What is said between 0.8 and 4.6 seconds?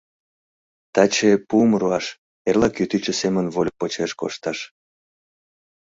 Таче пуым руаш, эрла кӱтӱчӧ семын вольык почеш кошташ.